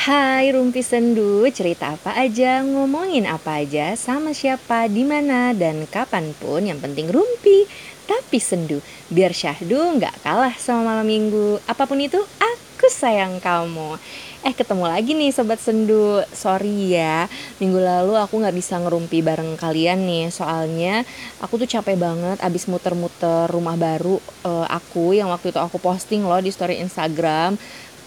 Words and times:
Hai 0.00 0.48
Rumpi 0.48 0.80
Sendu, 0.80 1.44
cerita 1.52 1.92
apa 1.92 2.16
aja, 2.16 2.64
ngomongin 2.64 3.28
apa 3.28 3.60
aja, 3.60 3.92
sama 4.00 4.32
siapa, 4.32 4.88
di 4.88 5.04
mana? 5.04 5.52
Dan 5.52 5.84
kapan 5.84 6.32
pun 6.40 6.64
yang 6.64 6.80
penting 6.80 7.12
Rumpi 7.12 7.68
tapi 8.10 8.42
sendu. 8.42 8.82
Biar 9.06 9.30
syahdu 9.30 9.78
nggak 10.00 10.26
kalah 10.26 10.56
sama 10.58 10.90
malam 10.96 11.06
minggu. 11.06 11.62
Apa 11.70 11.86
pun 11.86 12.02
itu 12.02 12.18
aku 12.40 12.90
sayang 12.90 13.38
kamu. 13.38 13.94
Eh 14.42 14.56
ketemu 14.56 14.88
lagi 14.88 15.14
nih 15.14 15.30
sobat 15.30 15.62
sendu. 15.62 16.24
Sorry 16.34 16.96
ya 16.96 17.30
minggu 17.62 17.78
lalu 17.78 18.18
aku 18.18 18.40
nggak 18.42 18.56
bisa 18.56 18.82
ngerumpi 18.82 19.22
bareng 19.22 19.54
kalian 19.54 20.02
nih. 20.02 20.26
Soalnya 20.34 21.06
aku 21.38 21.62
tuh 21.62 21.70
capek 21.70 21.94
banget 21.94 22.42
abis 22.42 22.66
muter-muter 22.66 23.46
rumah 23.46 23.78
baru 23.78 24.18
uh, 24.42 24.66
aku 24.66 25.14
yang 25.14 25.30
waktu 25.30 25.54
itu 25.54 25.60
aku 25.62 25.78
posting 25.78 26.26
loh 26.26 26.42
di 26.42 26.50
story 26.50 26.82
Instagram 26.82 27.54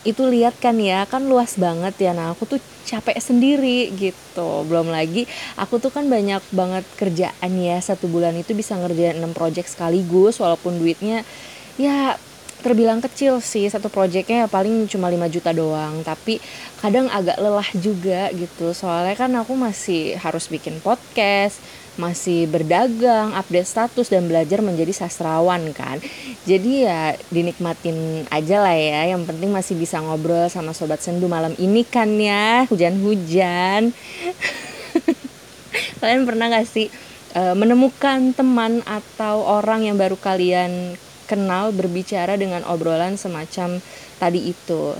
itu 0.04 0.24
lihat 0.28 0.60
kan 0.60 0.76
ya 0.80 1.08
kan 1.08 1.26
luas 1.28 1.56
banget 1.56 1.96
ya. 2.00 2.12
Nah 2.12 2.36
aku 2.36 2.44
tuh 2.48 2.60
capek 2.84 3.18
sendiri 3.20 3.92
gitu. 3.96 4.68
Belum 4.68 4.92
lagi 4.92 5.28
aku 5.56 5.80
tuh 5.80 5.92
kan 5.92 6.08
banyak 6.12 6.44
banget 6.52 6.84
kerjaan 7.00 7.52
ya. 7.56 7.80
Satu 7.80 8.12
bulan 8.12 8.36
itu 8.36 8.52
bisa 8.52 8.76
ngerjain 8.76 9.20
6 9.20 9.32
project 9.32 9.72
sekaligus 9.72 10.38
walaupun 10.44 10.78
duitnya 10.78 11.24
ya 11.80 12.20
terbilang 12.64 13.00
kecil 13.00 13.40
sih. 13.40 13.68
Satu 13.72 13.88
projectnya 13.88 14.46
ya 14.46 14.48
paling 14.52 14.92
cuma 14.92 15.08
5 15.08 15.28
juta 15.32 15.56
doang. 15.56 16.04
Tapi 16.04 16.44
kadang 16.84 17.08
agak 17.08 17.40
lelah 17.40 17.70
juga 17.80 18.28
gitu. 18.36 18.76
Soalnya 18.76 19.16
kan 19.16 19.32
aku 19.40 19.56
masih 19.56 20.20
harus 20.20 20.52
bikin 20.52 20.84
podcast 20.84 21.64
masih 21.96 22.50
berdagang, 22.50 23.38
update 23.38 23.70
status 23.70 24.10
dan 24.10 24.26
belajar 24.26 24.66
menjadi 24.66 24.94
sastrawan 24.94 25.74
kan. 25.78 26.02
Jadi 26.44 26.90
ya 26.90 27.14
dinikmatin 27.30 28.26
aja 28.34 28.58
lah 28.64 28.74
ya. 28.74 29.14
Yang 29.14 29.30
penting 29.30 29.54
masih 29.54 29.78
bisa 29.78 30.02
ngobrol 30.02 30.50
sama 30.50 30.74
sobat 30.74 31.06
sendu 31.06 31.30
malam 31.30 31.54
ini 31.62 31.86
kan 31.86 32.10
ya, 32.18 32.66
hujan-hujan. 32.70 33.94
kalian 36.04 36.28
pernah 36.28 36.54
gak 36.54 36.68
sih 36.70 36.88
uh, 37.38 37.56
menemukan 37.58 38.36
teman 38.36 38.84
atau 38.86 39.46
orang 39.46 39.88
yang 39.88 39.98
baru 39.98 40.18
kalian 40.20 40.98
kenal 41.26 41.74
berbicara 41.74 42.38
dengan 42.38 42.62
obrolan 42.68 43.18
semacam 43.18 43.82
tadi 44.20 44.54
itu? 44.54 44.94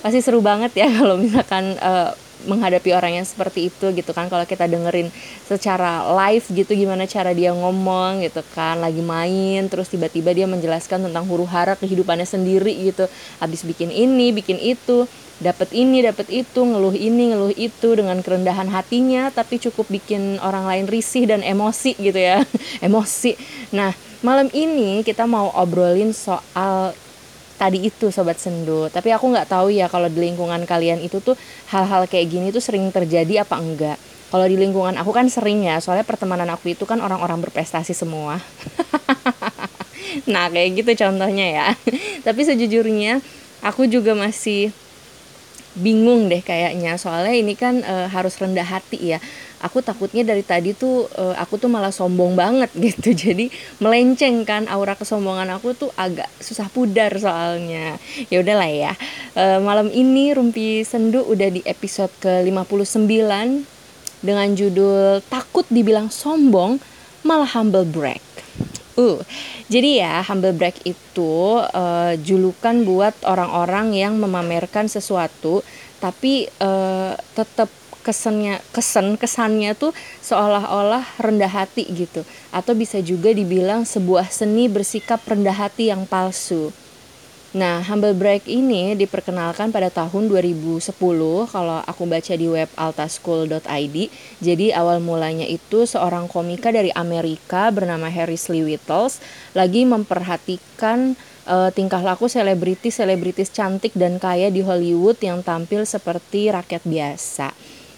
Pasti 0.00 0.20
seru 0.20 0.44
banget 0.44 0.76
ya 0.76 0.88
kalau 0.98 1.20
misalkan 1.20 1.76
uh, 1.80 2.12
menghadapi 2.44 2.94
orang 2.94 3.20
yang 3.20 3.26
seperti 3.26 3.68
itu 3.72 3.92
gitu 3.92 4.10
kan. 4.12 4.28
Kalau 4.32 4.44
kita 4.44 4.64
dengerin 4.68 5.08
secara 5.44 6.04
live 6.12 6.46
gitu 6.52 6.72
gimana 6.76 7.04
cara 7.08 7.32
dia 7.32 7.52
ngomong 7.52 8.24
gitu 8.24 8.40
kan 8.54 8.80
lagi 8.80 9.00
main 9.04 9.66
terus 9.68 9.90
tiba-tiba 9.90 10.32
dia 10.32 10.46
menjelaskan 10.48 11.08
tentang 11.10 11.24
huru 11.26 11.44
hara 11.48 11.74
kehidupannya 11.74 12.28
sendiri 12.28 12.72
gitu. 12.92 13.10
Habis 13.40 13.64
bikin 13.66 13.90
ini 13.90 14.30
bikin 14.30 14.60
itu 14.60 15.08
dapat 15.42 15.74
ini 15.74 16.06
dapat 16.06 16.30
itu 16.30 16.62
ngeluh 16.62 16.94
ini 16.94 17.34
ngeluh 17.34 17.52
itu 17.58 17.98
dengan 17.98 18.22
kerendahan 18.22 18.70
hatinya 18.70 19.34
tapi 19.34 19.58
cukup 19.58 19.90
bikin 19.90 20.38
orang 20.38 20.62
lain 20.64 20.86
risih 20.86 21.26
dan 21.26 21.42
emosi 21.42 21.98
gitu 21.98 22.16
ya. 22.16 22.46
Emosi. 22.86 23.34
Nah 23.74 23.90
malam 24.24 24.48
ini 24.54 25.02
kita 25.02 25.26
mau 25.26 25.50
obrolin 25.52 26.14
soal 26.14 26.94
tadi 27.64 27.88
itu 27.88 28.12
sobat 28.12 28.36
sendu. 28.36 28.92
Tapi 28.92 29.08
aku 29.08 29.32
nggak 29.32 29.48
tahu 29.48 29.72
ya 29.72 29.88
kalau 29.88 30.12
di 30.12 30.20
lingkungan 30.20 30.68
kalian 30.68 31.00
itu 31.00 31.24
tuh 31.24 31.32
hal-hal 31.72 32.04
kayak 32.04 32.28
gini 32.28 32.52
tuh 32.52 32.60
sering 32.60 32.92
terjadi 32.92 33.48
apa 33.48 33.56
enggak. 33.56 33.96
Kalau 34.28 34.44
di 34.44 34.60
lingkungan 34.60 35.00
aku 35.00 35.16
kan 35.16 35.24
sering 35.32 35.64
ya 35.64 35.80
soalnya 35.80 36.04
pertemanan 36.04 36.52
aku 36.52 36.76
itu 36.76 36.84
kan 36.84 37.00
orang-orang 37.00 37.40
berprestasi 37.40 37.96
semua. 37.96 38.36
Nah 40.30 40.46
kayak 40.46 40.78
gitu 40.78 40.90
contohnya 40.94 41.46
ya. 41.50 41.66
Tapi 42.26 42.40
sejujurnya 42.46 43.18
aku 43.66 43.90
juga 43.90 44.14
masih 44.14 44.70
bingung 45.74 46.30
deh 46.30 46.38
kayaknya. 46.38 46.94
Soalnya 46.94 47.34
ini 47.34 47.58
kan 47.58 47.82
e, 47.82 47.94
harus 48.14 48.38
rendah 48.38 48.62
hati 48.62 49.16
ya 49.16 49.18
aku 49.64 49.80
takutnya 49.80 50.20
dari 50.20 50.44
tadi 50.44 50.76
tuh 50.76 51.08
e, 51.08 51.24
aku 51.40 51.56
tuh 51.56 51.72
malah 51.72 51.88
sombong 51.88 52.36
banget 52.36 52.68
gitu. 52.92 53.16
Jadi 53.16 53.48
melenceng 53.80 54.44
kan 54.44 54.68
aura 54.68 54.92
kesombongan 54.92 55.48
aku 55.56 55.72
tuh 55.72 55.90
agak 55.96 56.28
susah 56.38 56.68
pudar 56.68 57.16
soalnya. 57.16 57.96
Ya 58.28 58.44
udahlah 58.44 58.68
ya. 58.68 58.92
E, 59.32 59.44
malam 59.64 59.88
ini 59.88 60.36
Rumpi 60.36 60.84
Sendu 60.84 61.24
udah 61.24 61.48
di 61.48 61.64
episode 61.64 62.12
ke 62.20 62.44
59 62.44 63.08
dengan 64.20 64.48
judul 64.52 65.24
takut 65.32 65.64
dibilang 65.72 66.12
sombong 66.12 66.76
malah 67.24 67.48
humble 67.48 67.88
brag. 67.88 68.20
Uh, 68.94 69.18
jadi 69.66 70.06
ya 70.06 70.14
humble 70.22 70.54
brag 70.54 70.78
itu 70.86 71.58
uh, 71.58 72.14
julukan 72.22 72.86
buat 72.86 73.10
orang-orang 73.26 73.90
yang 73.90 74.14
memamerkan 74.22 74.86
sesuatu 74.86 75.66
tapi 75.98 76.46
uh, 76.62 77.18
tetap 77.34 77.66
kesannya 78.04 78.60
kesan 78.76 79.16
kesannya 79.16 79.72
tuh 79.72 79.96
seolah-olah 80.20 81.02
rendah 81.16 81.48
hati 81.48 81.88
gitu 81.88 82.20
atau 82.52 82.76
bisa 82.76 83.00
juga 83.00 83.32
dibilang 83.32 83.88
sebuah 83.88 84.28
seni 84.28 84.68
bersikap 84.68 85.24
rendah 85.24 85.56
hati 85.56 85.88
yang 85.88 86.04
palsu. 86.04 86.70
Nah, 87.54 87.86
Humble 87.86 88.18
Break 88.18 88.50
ini 88.50 88.98
diperkenalkan 88.98 89.70
pada 89.70 89.86
tahun 89.86 90.26
2010 90.26 90.90
kalau 91.46 91.78
aku 91.86 92.02
baca 92.02 92.34
di 92.34 92.50
web 92.50 92.66
altaschool.id. 92.74 93.96
Jadi 94.42 94.66
awal 94.74 94.98
mulanya 94.98 95.46
itu 95.46 95.86
seorang 95.86 96.26
komika 96.26 96.74
dari 96.74 96.90
Amerika 96.98 97.70
bernama 97.70 98.10
Harry 98.10 98.34
Lee 98.50 98.66
Whittles 98.74 99.22
lagi 99.54 99.86
memperhatikan 99.86 101.14
uh, 101.46 101.70
tingkah 101.70 102.02
laku 102.02 102.26
selebritis-selebritis 102.26 103.54
cantik 103.54 103.94
dan 103.94 104.18
kaya 104.18 104.50
di 104.50 104.58
Hollywood 104.66 105.22
yang 105.22 105.46
tampil 105.46 105.86
seperti 105.86 106.50
rakyat 106.50 106.82
biasa. 106.82 107.54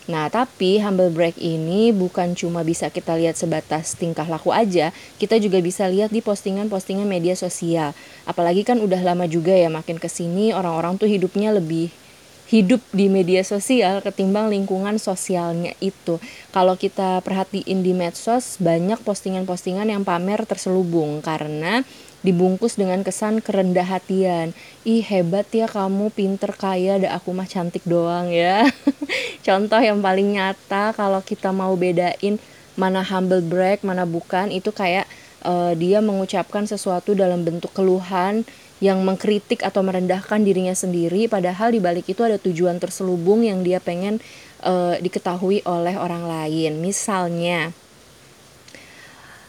Nah, 0.06 0.30
tapi 0.30 0.78
humble 0.78 1.10
break 1.10 1.34
ini 1.42 1.90
bukan 1.90 2.38
cuma 2.38 2.62
bisa 2.62 2.86
kita 2.94 3.18
lihat 3.18 3.34
sebatas 3.34 3.98
tingkah 3.98 4.22
laku 4.22 4.54
aja, 4.54 4.94
kita 5.18 5.34
juga 5.42 5.58
bisa 5.58 5.90
lihat 5.90 6.14
di 6.14 6.22
postingan-postingan 6.22 7.10
media 7.10 7.34
sosial. 7.34 7.90
Apalagi 8.22 8.62
kan 8.62 8.78
udah 8.78 9.02
lama 9.02 9.26
juga 9.26 9.50
ya 9.50 9.66
makin 9.66 9.98
ke 9.98 10.06
sini 10.06 10.54
orang-orang 10.54 10.94
tuh 10.94 11.10
hidupnya 11.10 11.50
lebih 11.50 11.90
hidup 12.46 12.78
di 12.94 13.10
media 13.10 13.42
sosial 13.42 13.98
ketimbang 13.98 14.46
lingkungan 14.54 15.02
sosialnya 15.02 15.74
itu. 15.82 16.22
Kalau 16.54 16.78
kita 16.78 17.18
perhatiin 17.26 17.82
di 17.82 17.90
medsos 17.90 18.62
banyak 18.62 19.02
postingan-postingan 19.02 19.90
yang 19.90 20.06
pamer 20.06 20.46
terselubung 20.46 21.18
karena 21.18 21.82
dibungkus 22.24 22.80
dengan 22.80 23.02
kesan 23.04 23.44
kerendah 23.44 23.84
hatian. 23.84 24.56
Ih 24.86 25.04
hebat 25.04 25.48
ya 25.52 25.68
kamu 25.68 26.12
pinter 26.14 26.54
kaya 26.54 27.00
ada 27.00 27.16
aku 27.16 27.34
mah 27.36 27.48
cantik 27.48 27.84
doang 27.84 28.32
ya. 28.32 28.66
Contoh 29.46 29.80
yang 29.80 30.00
paling 30.00 30.36
nyata 30.36 30.96
kalau 30.96 31.20
kita 31.20 31.52
mau 31.52 31.74
bedain 31.76 32.40
mana 32.76 33.00
humble 33.00 33.40
brag 33.40 33.80
mana 33.80 34.04
bukan 34.04 34.52
itu 34.52 34.68
kayak 34.68 35.08
uh, 35.46 35.72
dia 35.72 36.04
mengucapkan 36.04 36.68
sesuatu 36.68 37.16
dalam 37.16 37.42
bentuk 37.42 37.72
keluhan 37.72 38.44
yang 38.84 39.00
mengkritik 39.00 39.64
atau 39.64 39.80
merendahkan 39.80 40.44
dirinya 40.44 40.76
sendiri 40.76 41.32
padahal 41.32 41.72
di 41.72 41.80
balik 41.80 42.12
itu 42.12 42.20
ada 42.20 42.36
tujuan 42.36 42.76
terselubung 42.76 43.40
yang 43.40 43.64
dia 43.64 43.80
pengen 43.80 44.20
uh, 44.60 45.00
diketahui 45.00 45.64
oleh 45.64 45.96
orang 45.96 46.28
lain. 46.28 46.84
Misalnya 46.84 47.72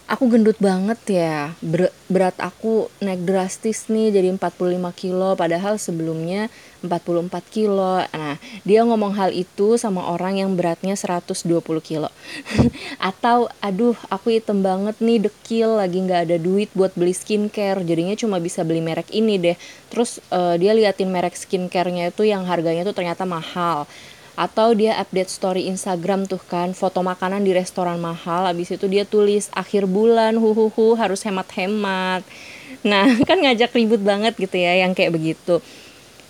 aku 0.08 0.32
gendut 0.32 0.56
banget 0.58 1.00
ya. 1.12 1.54
Ber 1.60 1.92
berat 2.08 2.40
aku 2.40 2.88
naik 3.04 3.28
drastis 3.28 3.92
nih 3.92 4.16
jadi 4.16 4.32
45 4.32 4.80
kilo. 4.96 5.36
Padahal 5.36 5.76
sebelumnya 5.76 6.48
44 6.82 7.28
kilo. 7.52 8.02
Nah 8.16 8.40
dia 8.64 8.88
ngomong 8.88 9.14
hal 9.14 9.36
itu 9.36 9.76
sama 9.76 10.08
orang 10.08 10.40
yang 10.40 10.56
beratnya 10.56 10.96
120 10.96 11.60
kilo. 11.84 12.10
Atau 13.12 13.52
aduh 13.60 14.00
aku 14.08 14.40
hitam 14.40 14.64
banget 14.64 14.96
nih 15.04 15.28
dekil 15.28 15.78
lagi 15.78 16.00
nggak 16.00 16.32
ada 16.32 16.38
duit 16.40 16.72
buat 16.72 16.96
beli 16.96 17.12
skincare. 17.12 17.84
Jadinya 17.84 18.16
cuma 18.16 18.40
bisa 18.40 18.64
beli 18.64 18.80
merek 18.80 19.12
ini 19.12 19.36
deh. 19.36 19.58
Terus 19.92 20.24
uh, 20.32 20.56
dia 20.56 20.72
liatin 20.72 21.12
merek 21.12 21.36
skincarenya 21.36 22.16
itu 22.16 22.24
yang 22.24 22.48
harganya 22.48 22.88
tuh 22.88 22.96
ternyata 22.96 23.28
mahal 23.28 23.86
atau 24.38 24.78
dia 24.78 24.94
update 25.02 25.34
story 25.34 25.66
Instagram 25.66 26.30
tuh 26.30 26.38
kan 26.38 26.78
foto 26.78 27.02
makanan 27.02 27.42
di 27.42 27.58
restoran 27.58 27.98
mahal 27.98 28.46
habis 28.46 28.70
itu 28.70 28.86
dia 28.86 29.02
tulis 29.02 29.50
akhir 29.50 29.90
bulan 29.90 30.38
huhuhu 30.38 30.94
harus 30.94 31.26
hemat-hemat. 31.26 32.22
Nah 32.86 33.18
kan 33.28 33.42
ngajak 33.42 33.74
ribut 33.74 33.98
banget 34.06 34.38
gitu 34.38 34.62
ya 34.62 34.78
yang 34.86 34.94
kayak 34.94 35.18
begitu. 35.18 35.58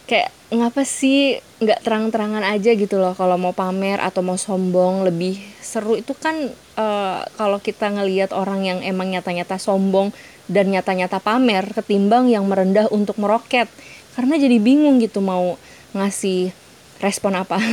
Kayak 0.08 0.32
ngapa 0.48 0.88
sih 0.88 1.44
nggak 1.60 1.84
terang-terangan 1.84 2.48
aja 2.48 2.72
gitu 2.80 2.96
loh 2.96 3.12
kalau 3.12 3.36
mau 3.36 3.52
pamer 3.52 4.00
atau 4.00 4.24
mau 4.24 4.40
sombong 4.40 5.04
lebih 5.04 5.36
seru. 5.60 6.00
Itu 6.00 6.16
kan 6.16 6.48
uh, 6.80 7.20
kalau 7.36 7.60
kita 7.60 7.92
ngelihat 7.92 8.32
orang 8.32 8.64
yang 8.64 8.80
emang 8.88 9.12
nyata-nyata 9.12 9.60
sombong 9.60 10.16
dan 10.48 10.72
nyata-nyata 10.72 11.20
pamer 11.20 11.76
ketimbang 11.76 12.32
yang 12.32 12.48
merendah 12.48 12.88
untuk 12.88 13.20
meroket. 13.20 13.68
Karena 14.16 14.40
jadi 14.40 14.64
bingung 14.64 15.04
gitu 15.04 15.20
mau 15.20 15.60
ngasih 15.92 16.56
respon 17.02 17.38
apa? 17.38 17.58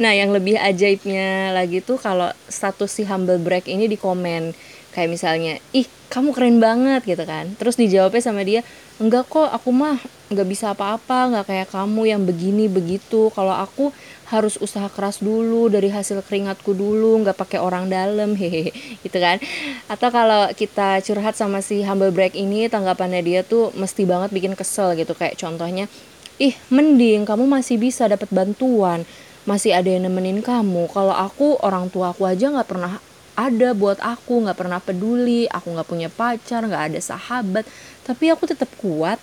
Nah 0.00 0.16
yang 0.16 0.32
lebih 0.32 0.56
ajaibnya 0.56 1.52
lagi 1.52 1.84
tuh 1.84 2.00
kalau 2.00 2.32
status 2.48 2.88
si 2.88 3.04
humble 3.04 3.36
break 3.36 3.68
ini 3.68 3.84
di 3.84 4.00
komen. 4.00 4.56
Kayak 4.96 5.10
misalnya 5.12 5.52
ih 5.76 5.84
kamu 6.08 6.32
keren 6.32 6.56
banget 6.56 7.04
gitu 7.04 7.22
kan. 7.28 7.52
Terus 7.60 7.76
dijawabnya 7.76 8.24
sama 8.24 8.40
dia 8.42 8.64
enggak 8.96 9.28
kok 9.28 9.52
aku 9.52 9.68
mah 9.70 10.00
nggak 10.32 10.48
bisa 10.48 10.72
apa-apa 10.72 11.34
nggak 11.34 11.46
kayak 11.46 11.68
kamu 11.68 12.02
yang 12.16 12.22
begini 12.24 12.66
begitu. 12.72 13.28
Kalau 13.36 13.52
aku 13.52 13.92
harus 14.32 14.56
usaha 14.56 14.88
keras 14.88 15.20
dulu 15.20 15.68
dari 15.68 15.92
hasil 15.92 16.24
keringatku 16.24 16.72
dulu 16.72 17.20
nggak 17.20 17.36
pakai 17.36 17.60
orang 17.60 17.92
dalam 17.92 18.32
hehehe 18.40 18.72
gitu 19.04 19.20
kan. 19.20 19.36
Atau 19.84 20.08
kalau 20.08 20.48
kita 20.56 21.04
curhat 21.04 21.36
sama 21.36 21.60
si 21.60 21.84
humble 21.84 22.10
break 22.10 22.32
ini 22.34 22.72
tanggapannya 22.72 23.20
dia 23.20 23.40
tuh 23.44 23.68
mesti 23.76 24.08
banget 24.08 24.32
bikin 24.32 24.56
kesel 24.56 24.96
gitu. 24.96 25.12
Kayak 25.12 25.36
contohnya 25.36 25.92
ih 26.40 26.56
mending 26.72 27.28
kamu 27.28 27.44
masih 27.44 27.76
bisa 27.76 28.08
dapat 28.08 28.32
bantuan. 28.32 29.04
Masih 29.44 29.76
ada 29.76 29.88
yang 29.92 30.08
nemenin 30.08 30.40
kamu. 30.40 30.88
Kalau 30.88 31.12
aku 31.12 31.60
orang 31.60 31.92
tua 31.92 32.16
aku 32.16 32.24
aja 32.24 32.48
nggak 32.48 32.68
pernah 32.68 32.96
ada 33.36 33.68
buat 33.76 34.00
aku. 34.00 34.48
Nggak 34.48 34.58
pernah 34.58 34.80
peduli. 34.80 35.44
Aku 35.52 35.76
nggak 35.76 35.88
punya 35.88 36.08
pacar 36.08 36.64
nggak 36.64 36.92
ada 36.92 37.00
sahabat. 37.00 37.68
Tapi 38.08 38.32
aku 38.32 38.48
tetap 38.48 38.72
kuat. 38.80 39.20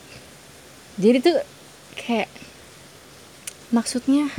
Jadi 1.01 1.17
tuh 1.21 1.37
kayak 1.97 2.29
maksudnya 3.73 4.29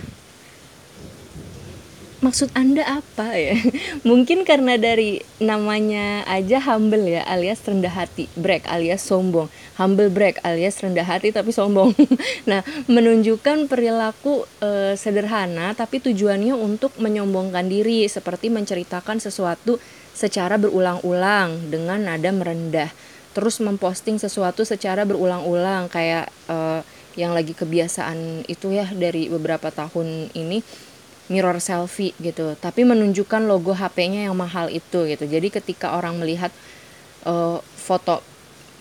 maksud 2.19 2.51
anda 2.55 2.83
apa 2.87 3.39
ya? 3.39 3.55
Mungkin 4.09 4.43
karena 4.43 4.75
dari 4.75 5.23
namanya 5.39 6.27
aja 6.27 6.59
humble 6.59 7.07
ya 7.07 7.23
alias 7.27 7.63
rendah 7.63 7.93
hati 7.93 8.27
break 8.35 8.67
alias 8.67 9.03
sombong. 9.07 9.47
Humble 9.79 10.11
break 10.11 10.43
alias 10.43 10.83
rendah 10.83 11.07
hati 11.07 11.31
tapi 11.31 11.55
sombong. 11.55 11.95
Nah 12.51 12.65
menunjukkan 12.89 13.69
perilaku 13.69 14.49
e, 14.59 14.97
sederhana 14.97 15.77
tapi 15.77 16.01
tujuannya 16.01 16.57
untuk 16.57 16.97
menyombongkan 16.97 17.69
diri 17.69 18.09
seperti 18.09 18.49
menceritakan 18.49 19.21
sesuatu 19.21 19.77
secara 20.17 20.59
berulang-ulang 20.59 21.71
dengan 21.71 22.03
nada 22.09 22.31
merendah. 22.35 22.91
Terus 23.37 23.63
memposting 23.63 24.19
sesuatu 24.19 24.67
secara 24.67 25.07
berulang-ulang 25.07 25.87
kayak 25.87 26.27
uh, 26.51 26.83
yang 27.19 27.35
lagi 27.35 27.51
kebiasaan 27.55 28.47
itu 28.47 28.71
ya 28.71 28.87
dari 28.95 29.27
beberapa 29.27 29.75
tahun 29.75 30.31
ini 30.39 30.63
mirror 31.29 31.61
selfie 31.63 32.17
gitu. 32.19 32.57
Tapi 32.59 32.85
menunjukkan 32.85 33.45
logo 33.49 33.73
HP-nya 33.73 34.29
yang 34.29 34.37
mahal 34.37 34.73
itu 34.73 35.05
gitu. 35.09 35.25
Jadi 35.25 35.49
ketika 35.49 35.97
orang 35.97 36.17
melihat 36.21 36.53
uh, 37.29 37.61
foto 37.77 38.21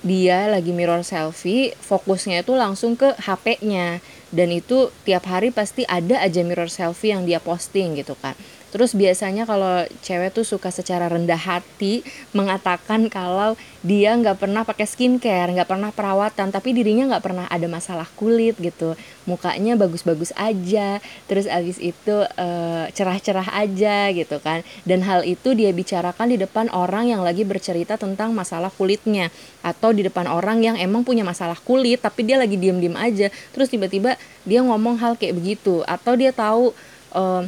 dia 0.05 0.45
lagi 0.45 0.69
mirror 0.71 1.01
selfie 1.01 1.73
fokusnya 1.81 2.45
itu 2.45 2.53
langsung 2.53 2.93
ke 2.93 3.17
HP-nya 3.17 3.97
dan 4.29 4.49
itu 4.53 4.93
tiap 5.01 5.25
hari 5.25 5.49
pasti 5.49 5.89
ada 5.89 6.21
aja 6.21 6.45
mirror 6.45 6.69
selfie 6.69 7.17
yang 7.17 7.25
dia 7.25 7.41
posting 7.41 7.97
gitu 7.97 8.13
kan 8.13 8.37
Terus 8.77 8.93
biasanya 8.93 9.49
kalau 9.49 9.89
cewek 10.05 10.37
tuh 10.37 10.45
suka 10.45 10.69
secara 10.69 11.09
rendah 11.09 11.41
hati 11.41 12.05
mengatakan 12.37 13.09
kalau 13.09 13.57
dia 13.81 14.13
nggak 14.13 14.37
pernah 14.37 14.61
pakai 14.61 14.85
skincare, 14.85 15.49
nggak 15.49 15.65
pernah 15.65 15.89
perawatan, 15.89 16.53
tapi 16.53 16.77
dirinya 16.77 17.09
nggak 17.09 17.25
pernah 17.25 17.49
ada 17.49 17.65
masalah 17.65 18.05
kulit 18.13 18.53
gitu, 18.61 18.93
mukanya 19.25 19.73
bagus-bagus 19.73 20.29
aja, 20.37 21.01
terus 21.25 21.49
abis 21.49 21.81
itu 21.81 22.21
uh, 22.21 22.85
cerah-cerah 22.93 23.49
aja 23.49 24.13
gitu 24.13 24.37
kan. 24.45 24.61
Dan 24.85 25.01
hal 25.01 25.25
itu 25.25 25.57
dia 25.57 25.73
bicarakan 25.73 26.29
di 26.29 26.37
depan 26.37 26.69
orang 26.69 27.09
yang 27.09 27.25
lagi 27.25 27.41
bercerita 27.49 27.97
tentang 27.97 28.29
masalah 28.37 28.69
kulitnya, 28.69 29.33
atau 29.65 29.89
di 29.89 30.05
depan 30.05 30.29
orang 30.29 30.61
yang 30.61 30.77
emang 30.77 31.01
punya 31.01 31.25
masalah 31.25 31.57
kulit 31.57 31.97
tapi 32.05 32.29
dia 32.29 32.37
lagi 32.37 32.61
diem-diem 32.61 32.93
aja, 32.93 33.33
terus 33.57 33.73
tiba-tiba 33.73 34.21
dia 34.45 34.61
ngomong 34.61 35.01
hal 35.01 35.17
kayak 35.17 35.33
begitu, 35.33 35.81
atau 35.89 36.13
dia 36.13 36.29
tahu 36.29 36.77
uh, 37.17 37.41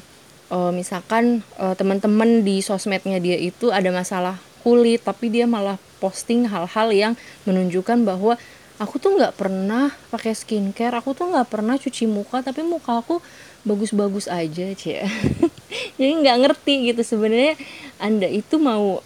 uh, 0.52 0.74
misalkan 0.74 1.46
uh, 1.58 1.74
teman-teman 1.74 2.42
di 2.46 2.62
sosmednya 2.62 3.18
dia 3.22 3.38
itu 3.38 3.72
ada 3.74 3.90
masalah 3.90 4.38
kulit 4.66 5.02
tapi 5.06 5.32
dia 5.32 5.48
malah 5.48 5.80
posting 6.04 6.50
hal-hal 6.50 6.90
yang 6.92 7.14
menunjukkan 7.48 8.04
bahwa 8.04 8.36
aku 8.80 8.96
tuh 9.00 9.16
nggak 9.16 9.36
pernah 9.36 9.92
pakai 10.12 10.36
skincare 10.36 10.96
aku 10.96 11.16
tuh 11.16 11.32
nggak 11.32 11.48
pernah 11.48 11.76
cuci 11.76 12.08
muka 12.08 12.44
tapi 12.44 12.64
muka 12.64 13.00
aku 13.00 13.20
bagus-bagus 13.68 14.32
aja 14.32 14.72
cie. 14.76 15.04
Jadi 16.00 16.12
nggak 16.24 16.38
ngerti 16.48 16.92
gitu 16.92 17.02
sebenarnya 17.04 17.60
anda 18.00 18.28
itu 18.28 18.56
mau 18.56 19.04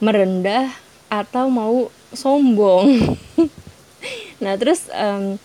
merendah 0.00 0.68
atau 1.08 1.48
mau 1.48 1.88
sombong. 2.12 2.88
Nah 4.40 4.56
terus 4.56 4.88
um, 4.96 5.36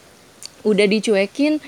udah 0.63 0.87
dicuekin 0.87 1.59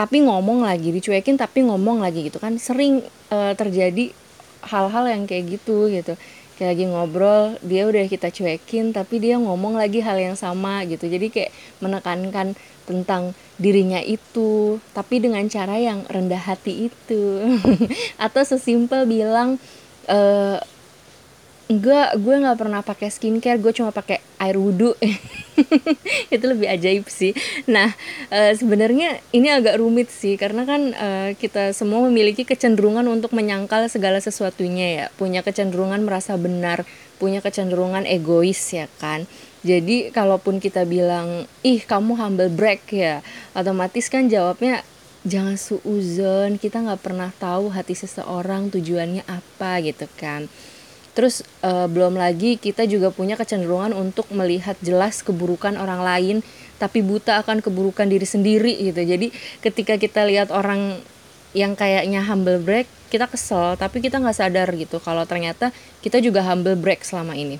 tapi 0.00 0.24
ngomong 0.24 0.64
lagi 0.64 0.96
dicuekin 0.96 1.36
tapi 1.36 1.60
ngomong 1.68 2.00
lagi 2.00 2.24
gitu 2.24 2.40
kan 2.40 2.56
sering 2.56 3.04
uh, 3.28 3.52
terjadi 3.52 4.16
hal-hal 4.64 5.04
yang 5.12 5.28
kayak 5.28 5.60
gitu 5.60 5.92
gitu. 5.92 6.16
Kayak 6.56 6.76
lagi 6.76 6.84
ngobrol 6.88 7.44
dia 7.60 7.84
udah 7.84 8.08
kita 8.08 8.32
cuekin 8.32 8.96
tapi 8.96 9.20
dia 9.20 9.36
ngomong 9.36 9.76
lagi 9.76 10.00
hal 10.00 10.16
yang 10.16 10.40
sama 10.40 10.88
gitu. 10.88 11.04
Jadi 11.04 11.28
kayak 11.28 11.52
menekankan 11.84 12.56
tentang 12.88 13.36
dirinya 13.60 14.00
itu 14.00 14.80
tapi 14.96 15.20
dengan 15.20 15.44
cara 15.52 15.76
yang 15.76 16.08
rendah 16.08 16.48
hati 16.48 16.88
itu. 16.88 17.20
Atau 18.24 18.40
sesimpel 18.48 19.04
bilang 19.04 19.60
uh, 20.08 20.64
enggak 21.70 22.18
gue 22.18 22.34
nggak 22.34 22.58
pernah 22.58 22.82
pakai 22.82 23.14
skincare 23.14 23.62
gue 23.62 23.70
cuma 23.70 23.94
pakai 23.94 24.18
air 24.42 24.58
wudhu. 24.58 24.98
Itu 26.34 26.44
lebih 26.50 26.66
ajaib 26.66 27.06
sih. 27.06 27.30
Nah 27.70 27.94
e, 28.26 28.58
sebenarnya 28.58 29.22
ini 29.30 29.46
agak 29.54 29.78
rumit 29.78 30.10
sih 30.10 30.34
karena 30.34 30.66
kan 30.66 30.90
e, 30.90 31.08
kita 31.38 31.70
semua 31.70 32.02
memiliki 32.10 32.42
kecenderungan 32.42 33.06
untuk 33.06 33.30
menyangkal 33.30 33.86
segala 33.86 34.18
sesuatunya 34.18 34.86
ya. 34.90 35.06
Punya 35.14 35.46
kecenderungan 35.46 36.02
merasa 36.02 36.34
benar 36.34 36.82
punya 37.22 37.38
kecenderungan 37.38 38.02
egois 38.02 38.58
ya 38.74 38.90
kan. 38.98 39.30
Jadi 39.62 40.10
kalaupun 40.10 40.58
kita 40.58 40.88
bilang 40.88 41.46
ih 41.62 41.84
kamu 41.86 42.18
humble 42.18 42.50
brag 42.50 42.82
ya 42.90 43.22
otomatis 43.54 44.10
kan 44.10 44.26
jawabnya 44.26 44.82
jangan 45.20 45.60
suuzon 45.60 46.56
kita 46.56 46.80
nggak 46.80 47.04
pernah 47.04 47.28
tahu 47.36 47.68
hati 47.68 47.92
seseorang 47.92 48.72
tujuannya 48.72 49.20
apa 49.28 49.84
gitu 49.84 50.08
kan 50.16 50.48
Terus 51.10 51.42
uh, 51.66 51.90
belum 51.90 52.14
lagi 52.14 52.54
kita 52.54 52.86
juga 52.86 53.10
punya 53.10 53.34
kecenderungan 53.34 53.90
untuk 53.92 54.30
melihat 54.30 54.78
jelas 54.78 55.26
keburukan 55.26 55.74
orang 55.74 56.00
lain 56.06 56.36
tapi 56.80 57.04
buta 57.04 57.42
akan 57.44 57.60
keburukan 57.60 58.08
diri 58.08 58.24
sendiri 58.24 58.72
gitu. 58.78 59.02
Jadi 59.02 59.34
ketika 59.60 59.98
kita 60.00 60.24
lihat 60.24 60.48
orang 60.54 61.02
yang 61.50 61.74
kayaknya 61.74 62.22
humble 62.22 62.62
break, 62.62 62.86
kita 63.10 63.26
kesel 63.26 63.74
tapi 63.74 63.98
kita 63.98 64.22
nggak 64.22 64.38
sadar 64.38 64.70
gitu 64.78 65.02
kalau 65.02 65.26
ternyata 65.26 65.74
kita 66.00 66.22
juga 66.22 66.46
humble 66.46 66.78
break 66.78 67.02
selama 67.02 67.34
ini. 67.34 67.58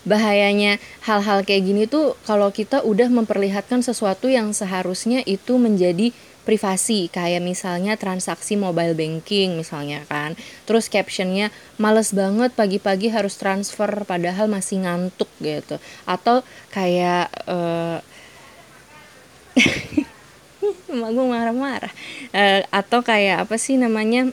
Bahayanya 0.00 0.80
hal-hal 1.04 1.44
kayak 1.44 1.62
gini 1.64 1.84
tuh 1.84 2.16
kalau 2.24 2.48
kita 2.48 2.80
udah 2.80 3.12
memperlihatkan 3.12 3.84
sesuatu 3.84 4.32
yang 4.32 4.56
seharusnya 4.56 5.20
itu 5.28 5.60
menjadi 5.60 6.16
privasi 6.42 7.12
kayak 7.12 7.44
misalnya 7.44 7.94
transaksi 8.00 8.56
mobile 8.56 8.96
banking 8.96 9.60
misalnya 9.60 10.02
kan. 10.08 10.34
Terus 10.64 10.88
captionnya 10.88 11.52
males 11.76 12.12
banget 12.16 12.52
pagi-pagi 12.56 13.12
harus 13.12 13.36
transfer 13.36 13.88
padahal 14.08 14.48
masih 14.48 14.84
ngantuk 14.84 15.28
gitu. 15.40 15.76
Atau 16.08 16.42
kayak 16.72 17.28
uh, 17.46 17.98
emak 20.92 21.10
gue 21.12 21.26
marah-marah. 21.26 21.92
Uh, 22.32 22.60
atau 22.72 23.00
kayak 23.04 23.46
apa 23.48 23.56
sih 23.60 23.76
namanya 23.76 24.32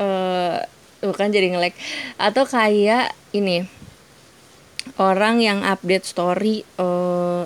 uh, 0.00 0.58
bukan 1.04 1.28
jadi 1.28 1.52
ngelek 1.52 1.76
atau 2.16 2.48
kayak 2.48 3.12
ini 3.36 3.68
orang 4.96 5.42
yang 5.42 5.60
update 5.66 6.06
story 6.08 6.64
uh, 6.80 7.44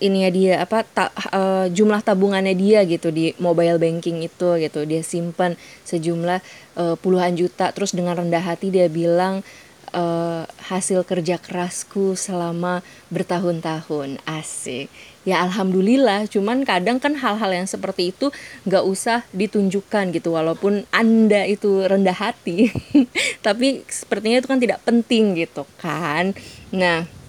ini 0.00 0.24
ya 0.24 0.30
dia 0.32 0.54
apa 0.64 0.82
ta, 0.82 1.12
uh, 1.12 1.68
jumlah 1.68 2.00
tabungannya 2.00 2.56
dia 2.56 2.82
gitu 2.88 3.12
di 3.12 3.36
mobile 3.36 3.76
banking 3.76 4.24
itu 4.24 4.56
gitu. 4.56 4.88
Dia 4.88 5.04
simpan 5.04 5.54
sejumlah 5.84 6.40
uh, 6.80 6.96
puluhan 6.98 7.36
juta 7.36 7.70
terus 7.70 7.92
dengan 7.92 8.16
rendah 8.16 8.40
hati 8.40 8.72
dia 8.72 8.88
bilang 8.88 9.44
uh, 9.92 10.48
hasil 10.72 11.02
kerja 11.04 11.36
kerasku 11.36 12.16
selama 12.16 12.80
bertahun-tahun. 13.12 14.18
Asik. 14.26 14.88
Ya 15.28 15.44
alhamdulillah. 15.44 16.26
Cuman 16.32 16.64
kadang 16.64 16.96
kan 16.96 17.12
hal-hal 17.20 17.52
yang 17.52 17.68
seperti 17.68 18.16
itu 18.16 18.32
nggak 18.64 18.84
usah 18.88 19.20
ditunjukkan 19.36 20.16
gitu 20.16 20.32
walaupun 20.32 20.88
anda 20.94 21.44
itu 21.44 21.84
rendah 21.84 22.16
hati. 22.16 22.72
Tapi 23.46 23.84
sepertinya 23.86 24.40
itu 24.40 24.48
kan 24.48 24.60
tidak 24.62 24.80
penting 24.82 25.36
gitu 25.36 25.68
kan. 25.76 26.32
Nah 26.72 27.19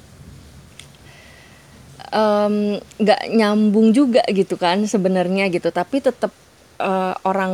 nggak 2.12 3.22
um, 3.28 3.32
nyambung 3.32 3.96
juga 3.96 4.22
gitu 4.28 4.60
kan 4.60 4.84
sebenarnya 4.84 5.48
gitu. 5.48 5.72
Tapi 5.72 6.04
tetap 6.04 6.36
uh, 6.80 7.16
orang 7.24 7.54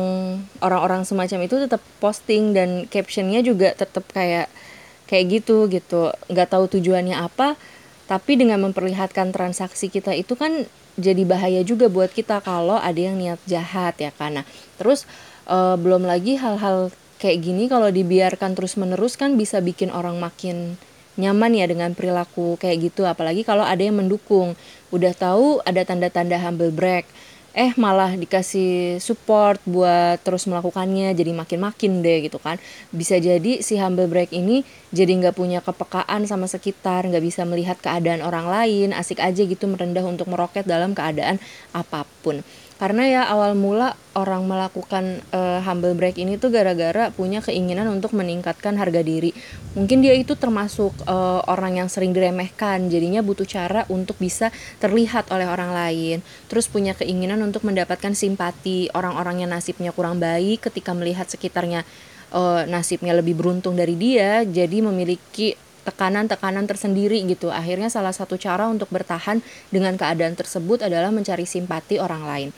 orang-orang 0.58 1.06
semacam 1.06 1.46
itu 1.46 1.56
tetap 1.62 1.82
posting 2.02 2.52
dan 2.52 2.90
captionnya 2.90 3.40
juga 3.46 3.72
tetap 3.72 4.04
kayak 4.10 4.50
kayak 5.06 5.24
gitu 5.42 5.70
gitu. 5.70 6.10
Nggak 6.26 6.48
tahu 6.52 6.66
tujuannya 6.78 7.14
apa 7.14 7.54
tapi 8.08 8.40
dengan 8.40 8.64
memperlihatkan 8.64 9.36
transaksi 9.36 9.92
kita 9.92 10.16
itu 10.16 10.32
kan 10.32 10.64
jadi 10.98 11.22
bahaya 11.28 11.60
juga 11.62 11.86
buat 11.92 12.10
kita 12.10 12.40
kalau 12.40 12.80
ada 12.80 12.96
yang 12.96 13.20
niat 13.20 13.38
jahat 13.44 14.00
ya 14.00 14.10
karena 14.16 14.42
terus 14.80 15.04
uh, 15.46 15.76
belum 15.76 16.08
lagi 16.08 16.40
hal-hal 16.40 16.90
kayak 17.20 17.44
gini 17.44 17.68
kalau 17.68 17.92
dibiarkan 17.92 18.56
terus 18.56 18.80
menerus 18.80 19.20
kan 19.20 19.36
bisa 19.36 19.60
bikin 19.60 19.92
orang 19.92 20.16
makin 20.16 20.80
nyaman 21.18 21.52
ya 21.58 21.66
dengan 21.66 21.92
perilaku 21.92 22.56
kayak 22.62 22.88
gitu 22.88 23.02
apalagi 23.04 23.42
kalau 23.42 23.66
ada 23.66 23.82
yang 23.82 23.98
mendukung. 23.98 24.54
Udah 24.94 25.12
tahu 25.12 25.60
ada 25.66 25.84
tanda-tanda 25.84 26.38
humble 26.40 26.72
brag 26.72 27.04
eh 27.58 27.74
malah 27.74 28.14
dikasih 28.14 29.02
support 29.02 29.58
buat 29.66 30.22
terus 30.22 30.46
melakukannya 30.46 31.10
jadi 31.10 31.34
makin-makin 31.34 32.06
deh 32.06 32.30
gitu 32.30 32.38
kan. 32.38 32.62
Bisa 32.94 33.18
jadi 33.18 33.58
si 33.66 33.74
humble 33.82 34.06
brag 34.06 34.30
ini 34.30 34.62
jadi 34.94 35.10
nggak 35.18 35.34
punya 35.34 35.58
kepekaan 35.58 36.24
sama 36.30 36.46
sekitar 36.46 37.02
nggak 37.10 37.24
bisa 37.24 37.42
melihat 37.42 37.74
keadaan 37.82 38.22
orang 38.22 38.46
lain 38.46 38.94
asik 38.94 39.18
aja 39.18 39.42
gitu 39.42 39.66
merendah 39.66 40.06
untuk 40.06 40.30
meroket 40.30 40.64
dalam 40.70 40.94
keadaan 40.94 41.42
apa 41.74 42.06
pun 42.22 42.46
karena 42.78 43.02
ya 43.10 43.22
awal 43.26 43.58
mula 43.58 43.98
orang 44.14 44.46
melakukan 44.46 45.18
uh, 45.34 45.58
humble 45.66 45.98
break 45.98 46.14
ini 46.18 46.38
tuh 46.38 46.54
gara-gara 46.54 47.10
punya 47.10 47.42
keinginan 47.42 47.90
untuk 47.90 48.14
meningkatkan 48.14 48.78
harga 48.78 49.02
diri. 49.02 49.34
Mungkin 49.74 49.98
dia 49.98 50.14
itu 50.14 50.38
termasuk 50.38 50.94
uh, 51.10 51.42
orang 51.50 51.82
yang 51.82 51.90
sering 51.90 52.14
diremehkan. 52.14 52.86
Jadinya 52.86 53.18
butuh 53.22 53.46
cara 53.50 53.82
untuk 53.90 54.14
bisa 54.22 54.54
terlihat 54.78 55.34
oleh 55.34 55.50
orang 55.50 55.74
lain. 55.74 56.22
Terus 56.46 56.70
punya 56.70 56.94
keinginan 56.94 57.42
untuk 57.42 57.66
mendapatkan 57.66 58.14
simpati. 58.14 58.90
Orang-orang 58.94 59.42
yang 59.42 59.50
nasibnya 59.50 59.90
kurang 59.90 60.22
baik 60.22 60.70
ketika 60.70 60.94
melihat 60.94 61.26
sekitarnya 61.26 61.82
uh, 62.32 62.62
nasibnya 62.68 63.16
lebih 63.16 63.38
beruntung 63.38 63.74
dari 63.76 63.96
dia 63.96 64.44
jadi 64.44 64.84
memiliki 64.84 65.56
tekanan-tekanan 65.88 66.68
tersendiri 66.68 67.24
gitu. 67.24 67.48
Akhirnya 67.48 67.88
salah 67.88 68.12
satu 68.12 68.36
cara 68.36 68.68
untuk 68.68 68.92
bertahan 68.92 69.40
dengan 69.72 69.96
keadaan 69.96 70.36
tersebut 70.36 70.84
adalah 70.84 71.08
mencari 71.08 71.48
simpati 71.48 71.96
orang 71.96 72.28
lain. 72.28 72.50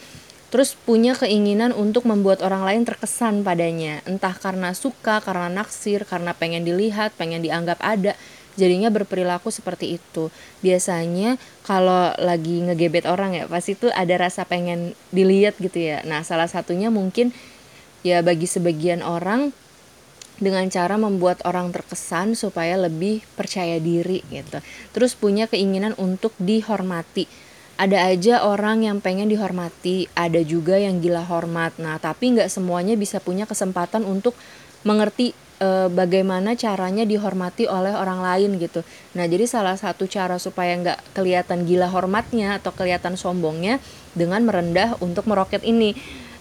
Terus 0.51 0.75
punya 0.75 1.15
keinginan 1.15 1.71
untuk 1.71 2.11
membuat 2.11 2.43
orang 2.43 2.67
lain 2.67 2.83
terkesan 2.83 3.47
padanya, 3.47 4.03
entah 4.03 4.35
karena 4.35 4.75
suka, 4.75 5.23
karena 5.23 5.47
naksir, 5.47 6.03
karena 6.03 6.35
pengen 6.35 6.67
dilihat, 6.67 7.15
pengen 7.15 7.39
dianggap 7.39 7.79
ada. 7.79 8.19
Jadinya 8.59 8.91
berperilaku 8.91 9.55
seperti 9.55 10.03
itu. 10.03 10.35
Biasanya 10.59 11.39
kalau 11.63 12.11
lagi 12.19 12.67
ngegebet 12.67 13.07
orang 13.07 13.39
ya, 13.39 13.45
pasti 13.47 13.79
itu 13.79 13.95
ada 13.95 14.11
rasa 14.19 14.43
pengen 14.43 14.99
dilihat 15.15 15.55
gitu 15.63 15.79
ya. 15.79 16.03
Nah, 16.03 16.27
salah 16.27 16.51
satunya 16.51 16.91
mungkin 16.91 17.31
ya 18.03 18.19
bagi 18.27 18.51
sebagian 18.51 19.07
orang 19.07 19.55
dengan 20.41 20.67
cara 20.73 20.97
membuat 20.97 21.45
orang 21.45 21.71
terkesan 21.71 22.33
supaya 22.35 22.81
lebih 22.81 23.23
percaya 23.37 23.77
diri 23.77 24.25
gitu. 24.33 24.59
Terus 24.97 25.13
punya 25.15 25.47
keinginan 25.47 25.93
untuk 26.01 26.33
dihormati. 26.41 27.29
Ada 27.81 28.13
aja 28.13 28.45
orang 28.45 28.85
yang 28.85 29.01
pengen 29.01 29.33
dihormati, 29.33 30.05
ada 30.13 30.41
juga 30.45 30.77
yang 30.77 31.01
gila 31.01 31.25
hormat. 31.25 31.77
Nah, 31.81 31.97
tapi 31.97 32.37
nggak 32.37 32.53
semuanya 32.53 32.93
bisa 32.93 33.25
punya 33.25 33.49
kesempatan 33.49 34.05
untuk 34.05 34.37
mengerti 34.85 35.33
e, 35.61 35.89
bagaimana 35.89 36.53
caranya 36.61 37.09
dihormati 37.09 37.65
oleh 37.65 37.97
orang 37.97 38.21
lain 38.21 38.61
gitu. 38.61 38.85
Nah, 39.17 39.25
jadi 39.25 39.49
salah 39.49 39.81
satu 39.81 40.05
cara 40.05 40.37
supaya 40.37 40.77
nggak 40.77 41.17
kelihatan 41.17 41.65
gila 41.65 41.89
hormatnya 41.89 42.61
atau 42.61 42.69
kelihatan 42.73 43.17
sombongnya 43.17 43.81
dengan 44.13 44.45
merendah 44.45 45.01
untuk 45.01 45.25
meroket 45.25 45.65
ini 45.65 45.97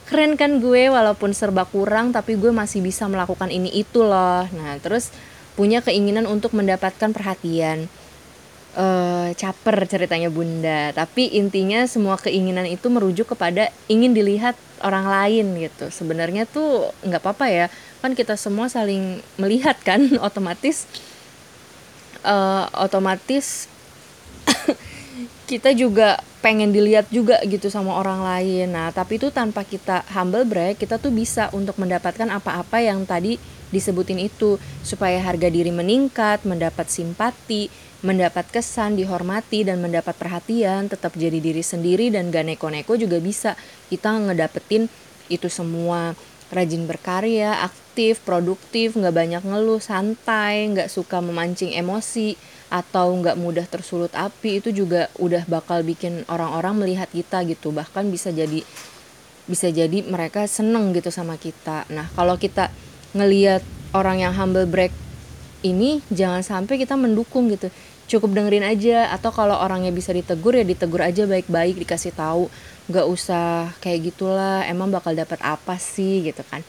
keren 0.09 0.33
kan 0.33 0.57
gue 0.57 0.89
walaupun 0.89 1.31
serba 1.37 1.69
kurang 1.69 2.09
tapi 2.09 2.33
gue 2.33 2.49
masih 2.49 2.81
bisa 2.81 3.05
melakukan 3.05 3.53
ini 3.53 3.69
itu 3.69 4.01
loh. 4.01 4.43
Nah 4.49 4.81
terus 4.81 5.13
punya 5.53 5.85
keinginan 5.85 6.25
untuk 6.25 6.57
mendapatkan 6.57 7.13
perhatian. 7.13 7.85
Uh, 8.73 9.33
caper 9.37 9.85
ceritanya 9.89 10.29
bunda. 10.29 10.89
Tapi 10.97 11.37
intinya 11.37 11.85
semua 11.85 12.17
keinginan 12.17 12.65
itu 12.65 12.89
merujuk 12.89 13.33
kepada 13.33 13.69
ingin 13.89 14.13
dilihat 14.17 14.57
orang 14.81 15.05
lain 15.05 15.57
gitu. 15.61 15.93
Sebenarnya 15.93 16.49
tuh 16.49 16.89
nggak 17.05 17.21
apa-apa 17.21 17.45
ya. 17.49 17.65
Kan 18.01 18.17
kita 18.17 18.33
semua 18.33 18.65
saling 18.71 19.21
melihat 19.37 19.77
kan 19.85 20.01
otomatis 20.27 20.89
uh, 22.23 22.65
otomatis 22.75 23.69
kita 25.49 25.73
juga 25.73 26.21
pengen 26.45 26.69
dilihat 26.69 27.09
juga 27.09 27.41
gitu 27.41 27.73
sama 27.73 27.97
orang 27.97 28.21
lain. 28.21 28.69
Nah, 28.69 28.93
tapi 28.93 29.17
itu 29.17 29.33
tanpa 29.33 29.65
kita 29.65 30.05
humble 30.13 30.45
brag, 30.45 30.77
kita 30.77 31.01
tuh 31.01 31.09
bisa 31.09 31.49
untuk 31.57 31.81
mendapatkan 31.81 32.29
apa-apa 32.29 32.85
yang 32.85 33.01
tadi 33.09 33.41
disebutin 33.73 34.21
itu. 34.21 34.61
Supaya 34.85 35.17
harga 35.25 35.49
diri 35.49 35.73
meningkat, 35.73 36.45
mendapat 36.45 36.93
simpati, 36.93 37.73
mendapat 38.05 38.45
kesan, 38.53 38.93
dihormati 38.93 39.65
dan 39.65 39.81
mendapat 39.81 40.13
perhatian, 40.13 40.85
tetap 40.85 41.17
jadi 41.17 41.41
diri 41.41 41.65
sendiri 41.65 42.13
dan 42.13 42.29
gak 42.29 42.45
neko-neko 42.45 42.93
juga 42.93 43.17
bisa 43.17 43.57
kita 43.89 44.13
ngedapetin 44.29 44.85
itu 45.33 45.49
semua. 45.49 46.13
Rajin 46.53 46.85
berkarya, 46.85 47.61
aktif, 47.61 48.25
produktif, 48.25 48.97
nggak 48.97 49.13
banyak 49.13 49.43
ngeluh, 49.45 49.77
santai, 49.77 50.65
nggak 50.73 50.89
suka 50.89 51.21
memancing 51.21 51.77
emosi, 51.77 52.33
atau 52.69 53.17
nggak 53.17 53.37
mudah 53.41 53.65
tersulut 53.65 54.13
api 54.13 54.61
itu 54.61 54.69
juga 54.69 55.09
udah 55.17 55.43
bakal 55.49 55.81
bikin 55.81 56.21
orang-orang 56.29 56.77
melihat 56.77 57.09
kita 57.09 57.41
gitu. 57.49 57.73
Bahkan 57.73 58.13
bisa 58.13 58.29
jadi 58.29 58.61
bisa 59.49 59.73
jadi 59.73 60.05
mereka 60.05 60.45
seneng 60.45 60.93
gitu 60.93 61.09
sama 61.09 61.33
kita. 61.41 61.89
Nah 61.89 62.05
kalau 62.13 62.37
kita 62.37 62.69
ngelihat 63.17 63.65
orang 63.97 64.21
yang 64.21 64.33
humble 64.37 64.69
break 64.69 64.93
ini 65.65 66.05
jangan 66.13 66.45
sampai 66.45 66.77
kita 66.77 66.93
mendukung 66.93 67.49
gitu. 67.49 67.73
Cukup 68.09 68.33
dengerin 68.33 68.65
aja 68.65 69.13
atau 69.13 69.29
kalau 69.29 69.57
orangnya 69.57 69.93
bisa 69.93 70.13
ditegur 70.13 70.53
ya 70.53 70.65
ditegur 70.65 71.01
aja 71.01 71.25
baik-baik 71.25 71.81
dikasih 71.81 72.13
tahu. 72.13 72.49
Nggak 72.89 73.05
usah 73.09 73.73
kayak 73.81 74.13
gitulah 74.13 74.65
emang 74.69 74.93
bakal 74.93 75.17
dapat 75.17 75.41
apa 75.41 75.77
sih 75.81 76.25
gitu 76.25 76.45
kan. 76.45 76.61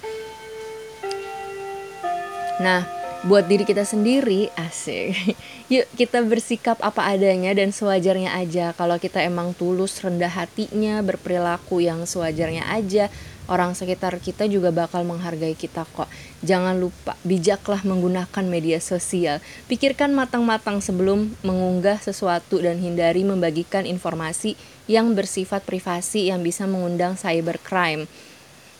Nah 2.60 2.99
buat 3.20 3.44
diri 3.44 3.68
kita 3.68 3.84
sendiri 3.84 4.48
asik. 4.56 5.36
Yuk 5.72 5.86
kita 5.96 6.24
bersikap 6.24 6.80
apa 6.80 7.04
adanya 7.04 7.52
dan 7.52 7.68
sewajarnya 7.68 8.32
aja. 8.32 8.72
Kalau 8.72 8.96
kita 8.96 9.20
emang 9.20 9.52
tulus 9.52 10.00
rendah 10.00 10.32
hatinya 10.32 11.04
berperilaku 11.04 11.84
yang 11.84 12.08
sewajarnya 12.08 12.64
aja 12.72 13.12
orang 13.50 13.74
sekitar 13.74 14.14
kita 14.22 14.46
juga 14.46 14.70
bakal 14.70 15.02
menghargai 15.02 15.58
kita 15.58 15.84
kok. 15.90 16.06
Jangan 16.40 16.78
lupa 16.78 17.18
bijaklah 17.26 17.82
menggunakan 17.82 18.44
media 18.46 18.78
sosial. 18.78 19.42
Pikirkan 19.66 20.14
matang-matang 20.14 20.78
sebelum 20.78 21.34
mengunggah 21.42 21.98
sesuatu 21.98 22.62
dan 22.62 22.78
hindari 22.78 23.26
membagikan 23.26 23.84
informasi 23.84 24.54
yang 24.86 25.12
bersifat 25.12 25.66
privasi 25.66 26.30
yang 26.32 26.40
bisa 26.40 26.64
mengundang 26.64 27.18
cybercrime 27.18 28.06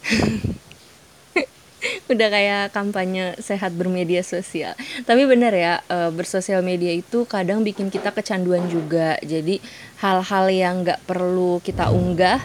udah 2.13 2.29
kayak 2.29 2.65
kampanye 2.73 3.37
sehat 3.41 3.73
bermedia 3.75 4.21
sosial. 4.25 4.77
Tapi 5.05 5.23
bener 5.25 5.53
ya 5.55 5.75
e, 5.89 6.13
bersosial 6.13 6.61
media 6.61 6.93
itu 6.93 7.25
kadang 7.25 7.65
bikin 7.65 7.89
kita 7.89 8.13
kecanduan 8.13 8.69
juga. 8.69 9.17
Jadi 9.25 9.61
hal-hal 10.01 10.47
yang 10.53 10.75
nggak 10.85 11.01
perlu 11.09 11.61
kita 11.65 11.93
unggah 11.93 12.41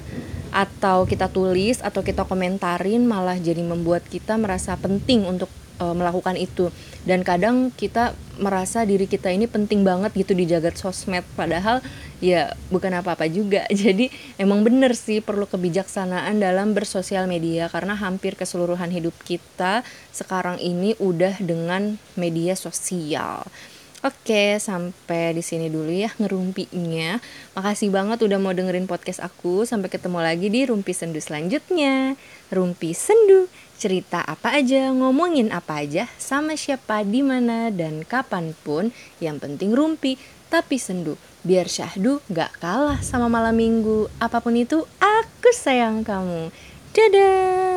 atau 0.56 1.04
kita 1.04 1.28
tulis 1.28 1.84
atau 1.84 2.00
kita 2.00 2.24
komentarin 2.24 3.04
malah 3.04 3.36
jadi 3.36 3.60
membuat 3.60 4.08
kita 4.08 4.40
merasa 4.40 4.80
penting 4.80 5.28
untuk 5.28 5.52
e, 5.80 5.86
melakukan 5.92 6.40
itu. 6.40 6.72
Dan 7.06 7.22
kadang 7.22 7.70
kita 7.76 8.16
merasa 8.40 8.84
diri 8.84 9.08
kita 9.08 9.32
ini 9.32 9.48
penting 9.48 9.84
banget 9.84 10.16
gitu 10.16 10.32
di 10.32 10.48
jagat 10.48 10.80
sosmed. 10.80 11.24
Padahal 11.36 11.84
ya 12.26 12.58
bukan 12.74 12.90
apa-apa 12.98 13.30
juga 13.30 13.70
jadi 13.86 14.10
emang 14.42 14.66
bener 14.66 14.98
sih 14.98 15.22
perlu 15.22 15.46
kebijaksanaan 15.46 16.42
dalam 16.42 16.74
bersosial 16.74 17.30
media 17.30 17.70
karena 17.70 17.94
hampir 17.94 18.34
keseluruhan 18.34 18.90
hidup 18.90 19.14
kita 19.22 19.86
sekarang 20.10 20.58
ini 20.58 20.98
udah 20.98 21.38
dengan 21.38 22.02
media 22.18 22.58
sosial 22.58 23.46
Oke, 24.06 24.62
sampai 24.62 25.34
di 25.34 25.42
sini 25.42 25.66
dulu 25.66 25.90
ya 25.90 26.14
ngerumpinya. 26.22 27.18
Makasih 27.58 27.90
banget 27.90 28.22
udah 28.22 28.38
mau 28.38 28.54
dengerin 28.54 28.86
podcast 28.86 29.18
aku. 29.18 29.66
Sampai 29.66 29.90
ketemu 29.90 30.22
lagi 30.22 30.46
di 30.46 30.62
Rumpi 30.62 30.94
Sendu 30.94 31.18
selanjutnya. 31.18 32.14
Rumpi 32.54 32.94
Sendu, 32.94 33.50
cerita 33.82 34.22
apa 34.22 34.62
aja, 34.62 34.94
ngomongin 34.94 35.50
apa 35.50 35.82
aja, 35.82 36.06
sama 36.22 36.54
siapa, 36.54 37.02
di 37.02 37.26
mana 37.26 37.74
dan 37.74 38.06
kapan 38.06 38.54
pun. 38.62 38.94
Yang 39.18 39.42
penting 39.42 39.74
rumpi, 39.74 40.22
tapi 40.50 40.80
sendu. 40.82 41.16
Biar 41.46 41.70
syahdu 41.70 42.24
gak 42.32 42.58
kalah 42.58 43.00
sama 43.06 43.30
malam 43.30 43.54
minggu. 43.54 44.10
Apa 44.18 44.42
pun 44.42 44.58
itu, 44.58 44.82
aku 44.98 45.50
sayang 45.54 46.02
kamu. 46.02 46.50
Dadah! 46.96 47.75